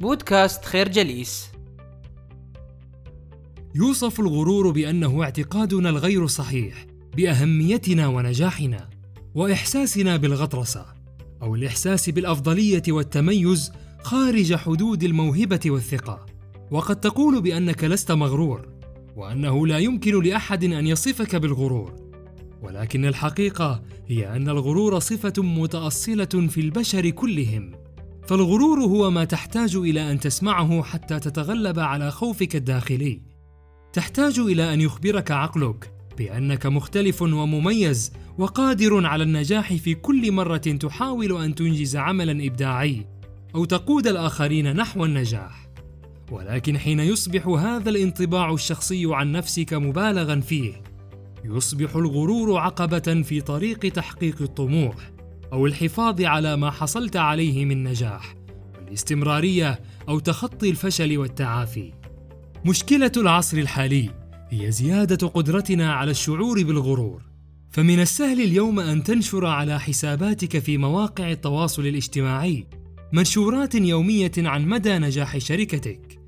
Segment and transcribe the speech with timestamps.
[0.00, 1.46] بودكاست خير جليس.
[3.74, 8.90] يوصف الغرور بأنه اعتقادنا الغير صحيح بأهميتنا ونجاحنا
[9.34, 10.86] وإحساسنا بالغطرسة
[11.42, 13.72] أو الإحساس بالأفضلية والتميز
[14.02, 16.26] خارج حدود الموهبة والثقة.
[16.70, 18.68] وقد تقول بأنك لست مغرور
[19.16, 21.94] وأنه لا يمكن لأحد أن يصفك بالغرور.
[22.62, 27.85] ولكن الحقيقة هي أن الغرور صفة متأصلة في البشر كلهم.
[28.28, 33.22] فالغرور هو ما تحتاج إلى أن تسمعه حتى تتغلب على خوفك الداخلي.
[33.92, 41.42] تحتاج إلى أن يخبرك عقلك بأنك مختلف ومميز وقادر على النجاح في كل مرة تحاول
[41.42, 43.06] أن تنجز عملا إبداعي
[43.54, 45.68] أو تقود الآخرين نحو النجاح.
[46.30, 50.82] ولكن حين يصبح هذا الانطباع الشخصي عن نفسك مبالغا فيه
[51.44, 55.15] يصبح الغرور عقبة في طريق تحقيق الطموح.
[55.52, 58.34] أو الحفاظ على ما حصلت عليه من نجاح
[58.78, 61.92] والاستمراريه أو تخطي الفشل والتعافي.
[62.64, 64.10] مشكلة العصر الحالي
[64.50, 67.22] هي زيادة قدرتنا على الشعور بالغرور.
[67.70, 72.66] فمن السهل اليوم أن تنشر على حساباتك في مواقع التواصل الاجتماعي
[73.12, 76.20] منشورات يومية عن مدى نجاح شركتك.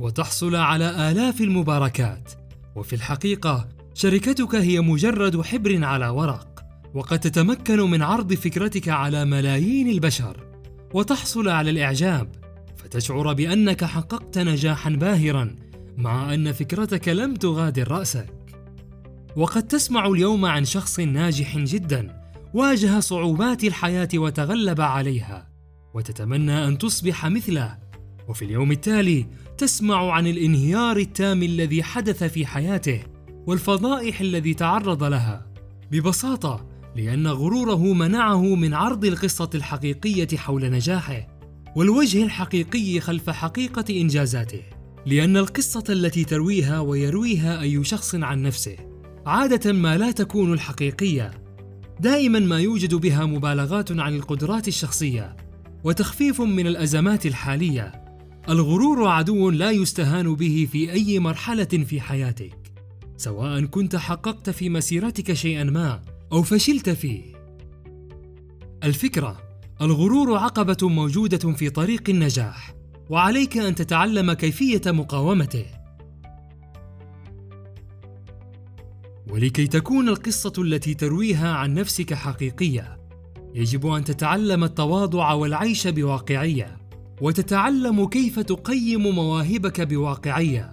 [0.00, 2.32] وتحصل على آلاف المباركات.
[2.76, 6.53] وفي الحقيقة شركتك هي مجرد حبر على ورق.
[6.94, 10.46] وقد تتمكن من عرض فكرتك على ملايين البشر
[10.94, 12.28] وتحصل على الإعجاب
[12.76, 15.56] فتشعر بأنك حققت نجاحا باهرا
[15.96, 18.34] مع أن فكرتك لم تغادر رأسك.
[19.36, 22.20] وقد تسمع اليوم عن شخص ناجح جدا
[22.54, 25.48] واجه صعوبات الحياة وتغلب عليها
[25.94, 27.78] وتتمنى أن تصبح مثله.
[28.28, 29.26] وفي اليوم التالي
[29.58, 33.02] تسمع عن الانهيار التام الذي حدث في حياته
[33.46, 35.46] والفضائح الذي تعرض لها.
[35.90, 41.26] ببساطة لأن غروره منعه من عرض القصة الحقيقية حول نجاحه
[41.76, 44.62] والوجه الحقيقي خلف حقيقة إنجازاته.
[45.06, 48.76] لأن القصة التي ترويها ويرويها أي شخص عن نفسه
[49.26, 51.30] عادة ما لا تكون الحقيقية.
[52.00, 55.36] دائما ما يوجد بها مبالغات عن القدرات الشخصية
[55.84, 58.04] وتخفيف من الأزمات الحالية.
[58.48, 62.72] الغرور عدو لا يستهان به في أي مرحلة في حياتك.
[63.16, 67.22] سواء كنت حققت في مسيرتك شيئا ما أو فشلت فيه.
[68.84, 69.40] الفكرة
[69.80, 72.74] الغرور عقبة موجودة في طريق النجاح
[73.10, 75.66] وعليك أن تتعلم كيفية مقاومته.
[79.30, 82.98] ولكي تكون القصة التي ترويها عن نفسك حقيقية
[83.54, 86.76] يجب أن تتعلم التواضع والعيش بواقعية
[87.20, 90.72] وتتعلم كيف تقيم مواهبك بواقعية.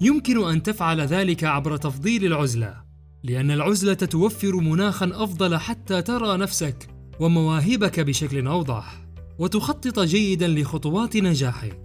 [0.00, 2.85] يمكن أن تفعل ذلك عبر تفضيل العزلة.
[3.28, 6.88] لأن العزلة توفر مناخا أفضل حتى ترى نفسك
[7.20, 9.06] ومواهبك بشكل أوضح
[9.38, 11.80] وتخطط جيدا لخطوات نجاحك.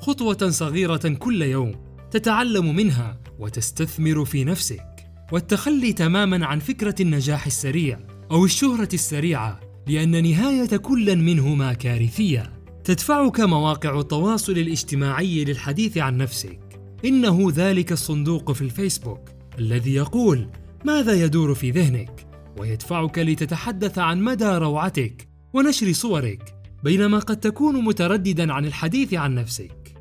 [0.00, 1.72] خطوة صغيرة كل يوم
[2.10, 4.86] تتعلم منها وتستثمر في نفسك
[5.32, 7.98] والتخلي تماما عن فكرة النجاح السريع
[8.30, 12.52] أو الشهرة السريعة لأن نهاية كل منهما كارثية.
[12.84, 16.60] تدفعك مواقع التواصل الاجتماعي للحديث عن نفسك.
[17.04, 19.20] إنه ذلك الصندوق في الفيسبوك
[19.58, 20.48] الذي يقول
[20.84, 22.26] ماذا يدور في ذهنك؟
[22.58, 29.94] ويدفعك لتتحدث عن مدى روعتك ونشر صورك بينما قد تكون مترددا عن الحديث عن نفسك.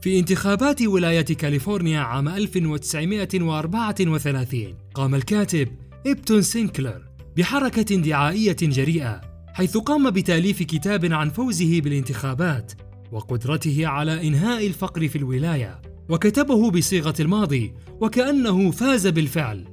[0.00, 5.68] في انتخابات ولاية كاليفورنيا عام 1934 قام الكاتب
[6.06, 7.02] إبتون سينكلر
[7.36, 9.20] بحركة دعائية جريئة
[9.54, 12.72] حيث قام بتأليف كتاب عن فوزه بالانتخابات
[13.12, 19.64] وقدرته على إنهاء الفقر في الولاية وكتبه بصيغة الماضي وكأنه فاز بالفعل.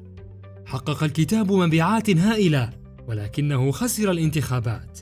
[0.68, 2.70] حقق الكتاب مبيعات هائلة
[3.08, 5.00] ولكنه خسر الانتخابات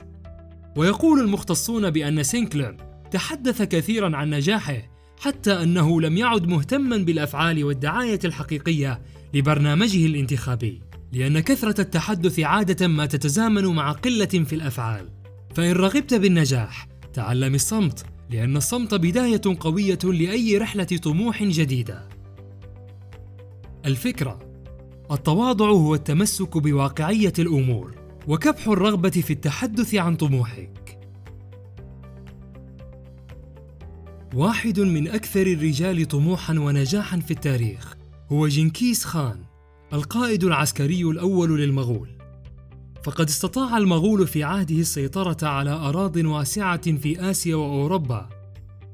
[0.76, 2.76] ويقول المختصون بأن سينكلر
[3.10, 4.76] تحدث كثيرا عن نجاحه
[5.20, 9.00] حتى أنه لم يعد مهتما بالأفعال والدعاية الحقيقية
[9.34, 10.80] لبرنامجه الانتخابي
[11.12, 15.08] لأن كثرة التحدث عادة ما تتزامن مع قلة في الأفعال
[15.54, 22.08] فإن رغبت بالنجاح تعلم الصمت لأن الصمت بداية قوية لأي رحلة طموح جديدة.
[23.86, 24.45] الفكرة:
[25.10, 27.94] التواضع هو التمسك بواقعية الأمور،
[28.26, 30.98] وكبح الرغبة في التحدث عن طموحك.
[34.34, 37.96] واحد من أكثر الرجال طموحًا ونجاحًا في التاريخ
[38.32, 39.44] هو جنكيز خان،
[39.92, 42.08] القائد العسكري الأول للمغول.
[43.04, 48.28] فقد استطاع المغول في عهده السيطرة على أراضٍ واسعة في آسيا وأوروبا،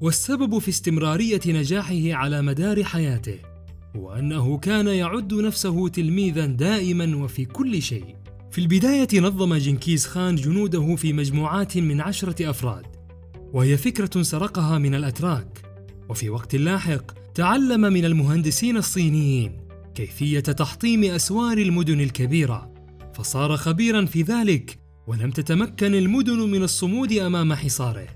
[0.01, 3.52] والسبب في استمرارية نجاحه على مدار حياته
[3.97, 8.17] هو أنه كان يعد نفسه تلميذا دائما وفي كل شيء.
[8.51, 12.87] في البداية نظم جنكيز خان جنوده في مجموعات من عشرة أفراد،
[13.53, 15.63] وهي فكرة سرقها من الأتراك.
[16.09, 19.57] وفي وقت لاحق تعلم من المهندسين الصينيين
[19.95, 22.73] كيفية تحطيم أسوار المدن الكبيرة
[23.15, 28.07] فصار خبيرا في ذلك ولم تتمكن المدن من الصمود أمام حصاره.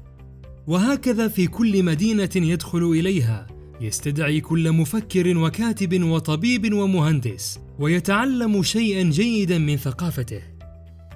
[0.66, 3.46] وهكذا في كل مدينة يدخل إليها.
[3.80, 10.42] يستدعي كل مفكر وكاتب وطبيب ومهندس ويتعلم شيئا جيدا من ثقافته.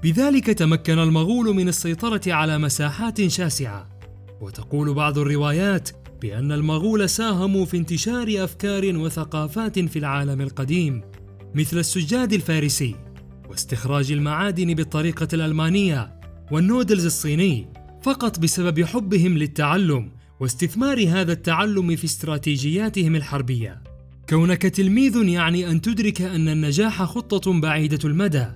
[0.02, 3.88] بذلك تمكن المغول من السيطرة على مساحات شاسعة.
[4.40, 5.90] وتقول بعض الروايات
[6.22, 11.02] بأن المغول ساهموا في انتشار أفكار وثقافات في العالم القديم
[11.54, 12.96] مثل السجاد الفارسي
[13.50, 16.20] واستخراج المعادن بالطريقة الألمانية
[16.52, 17.68] والنودلز الصيني
[18.02, 20.19] فقط بسبب حبهم للتعلم.
[20.40, 23.82] واستثمار هذا التعلم في استراتيجياتهم الحربية.
[24.28, 28.46] كونك تلميذ يعني أن تدرك أن النجاح خطة بعيدة المدى،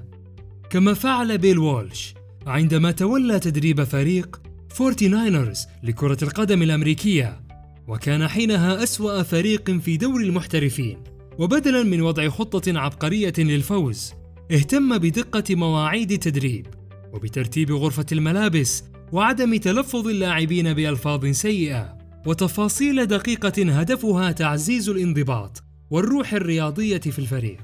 [0.71, 2.15] كما فعل بيل وولش
[2.47, 4.41] عندما تولى تدريب فريق
[4.75, 7.41] 49رز لكرة القدم الأمريكية
[7.89, 10.99] وكان حينها أسوأ فريق في دوري المحترفين
[11.39, 14.13] وبدلا من وضع خطة عبقرية للفوز
[14.53, 16.67] اهتم بدقة مواعيد التدريب
[17.13, 26.99] وبترتيب غرفة الملابس وعدم تلفظ اللاعبين بألفاظ سيئة وتفاصيل دقيقة هدفها تعزيز الانضباط والروح الرياضية
[26.99, 27.59] في الفريق.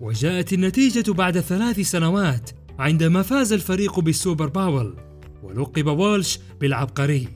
[0.00, 4.96] وجاءت النتيجة بعد ثلاث سنوات عندما فاز الفريق بالسوبر باول
[5.42, 7.28] ولقب والش بالعبقري.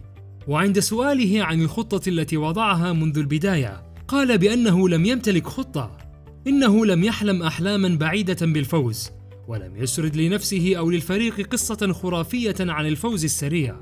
[0.48, 5.98] وعند سؤاله عن الخطة التي وضعها منذ البداية قال بأنه لم يمتلك خطة
[6.46, 9.10] إنه لم يحلم أحلاما بعيدة بالفوز.
[9.48, 13.76] ولم يسرد لنفسه أو للفريق قصة خرافية عن الفوز السريع.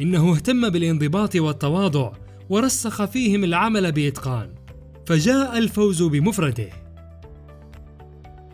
[0.00, 2.12] إنه اهتم بالانضباط والتواضع
[2.48, 4.54] ورسخ فيهم العمل بإتقان.
[5.06, 6.68] فجاء الفوز بمفرده.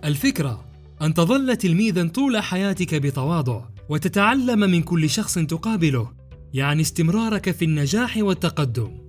[0.05, 0.65] الفكرة
[1.03, 6.13] أن تظل تلميذا طول حياتك بتواضع وتتعلم من كل شخص تقابله
[6.55, 9.01] يعني استمرارك في النجاح والتقدم.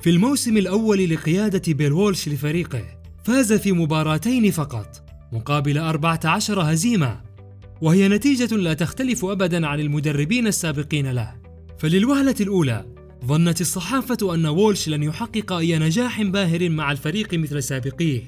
[0.00, 2.97] في الموسم الأول لقيادة بيل وولش لفريقه
[3.28, 7.20] فاز في مباراتين فقط مقابل 14 هزيمة.
[7.80, 11.34] وهي نتيجة لا تختلف أبدا عن المدربين السابقين له.
[11.78, 12.86] فللوهلة الأولى
[13.24, 18.22] ظنت الصحافة أن وولش لن يحقق أي نجاح باهر مع الفريق مثل سابقيه.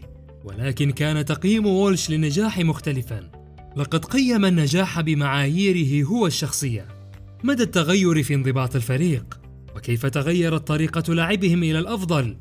[0.44, 3.30] ولكن كان تقييم وولش للنجاح مختلفا.
[3.76, 6.88] لقد قيم النجاح بمعاييره هو الشخصية.
[7.44, 9.40] مدى التغير في انضباط الفريق؟
[9.76, 12.36] وكيف تغيرت طريقة لعبهم إلى الأفضل؟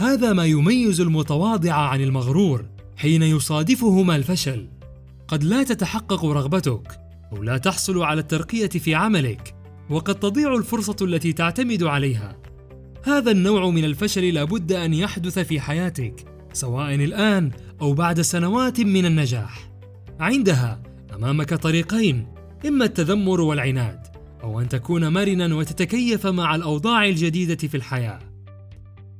[0.00, 2.64] هذا ما يميز المتواضع عن المغرور
[2.96, 4.68] حين يصادفهما الفشل.
[5.28, 7.00] قد لا تتحقق رغبتك
[7.32, 9.54] أو لا تحصل على الترقية في عملك
[9.90, 12.36] وقد تضيع الفرصة التي تعتمد عليها.
[13.04, 17.50] هذا النوع من الفشل لابد أن يحدث في حياتك سواء الآن
[17.80, 19.70] أو بعد سنوات من النجاح.
[20.20, 20.82] عندها
[21.14, 22.26] أمامك طريقين
[22.66, 24.00] إما التذمر والعناد
[24.42, 28.29] أو أن تكون مرنا وتتكيف مع الأوضاع الجديدة في الحياة.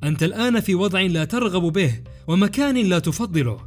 [0.05, 1.95] أنت الآن في وضع لا ترغب به
[2.27, 3.59] ومكان لا تفضله.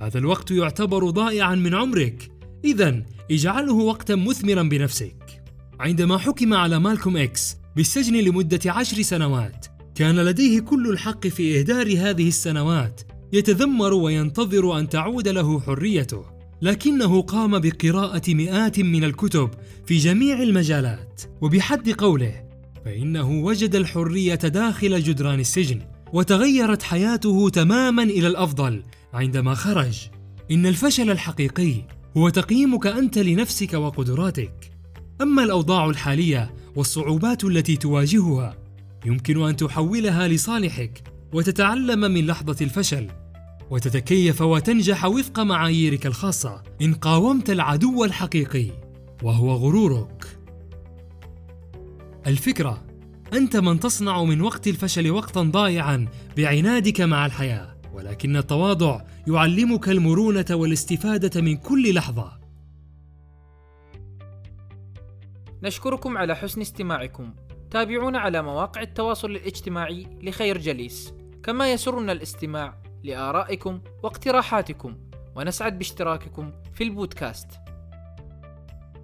[0.00, 2.30] هذا الوقت يعتبر ضائعا من عمرك،
[2.64, 5.42] إذا اجعله وقتا مثمرا بنفسك.
[5.80, 11.86] عندما حكم على مالكوم إكس بالسجن لمدة عشر سنوات، كان لديه كل الحق في إهدار
[11.86, 13.00] هذه السنوات،
[13.32, 16.24] يتذمر وينتظر أن تعود له حريته.
[16.62, 19.50] لكنه قام بقراءة مئات من الكتب
[19.86, 22.47] في جميع المجالات، وبحد قوله
[22.88, 25.80] فإنه وجد الحرية داخل جدران السجن
[26.12, 30.08] وتغيرت حياته تماما إلى الأفضل عندما خرج.
[30.50, 31.74] إن الفشل الحقيقي
[32.16, 34.70] هو تقييمك أنت لنفسك وقدراتك.
[35.22, 38.58] أما الأوضاع الحالية والصعوبات التي تواجهها
[39.06, 41.02] يمكن أن تحولها لصالحك
[41.32, 43.06] وتتعلم من لحظة الفشل
[43.70, 48.70] وتتكيف وتنجح وفق معاييرك الخاصة إن قاومت العدو الحقيقي
[49.22, 50.37] وهو غرورك.
[52.28, 52.86] الفكرة
[53.32, 60.44] أنت من تصنع من وقت الفشل وقتا ضائعا بعنادك مع الحياة ولكن التواضع يعلمك المرونة
[60.50, 62.32] والاستفادة من كل لحظة.
[65.62, 67.34] نشكركم على حسن استماعكم.
[67.70, 71.14] تابعونا على مواقع التواصل الاجتماعي لخير جليس.
[71.42, 74.96] كما يسرنا الاستماع لآرائكم واقتراحاتكم.
[75.36, 77.67] ونسعد باشتراككم في البودكاست.